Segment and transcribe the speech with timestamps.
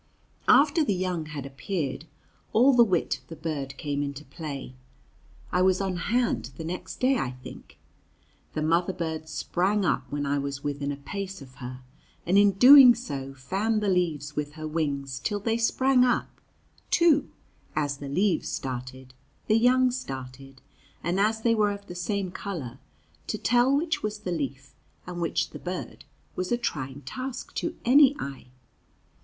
[0.47, 2.05] [Illustration: WHIP POOR WILL] After the young had appeared,
[2.53, 4.73] all the wit of the bird came into play.
[5.51, 7.77] I was on hand the next day, I think.
[8.53, 11.81] The mother bird sprang up when I was within a pace of her,
[12.25, 16.41] and in doing so fanned the leaves with her wings till they sprang up,
[16.89, 17.29] too;
[17.75, 19.13] as the leaves started
[19.45, 20.63] the young started,
[21.03, 22.79] and as they were of the same color,
[23.27, 24.73] to tell which was the leaf
[25.05, 26.05] and which the bird
[26.35, 28.47] was a trying task to any eye.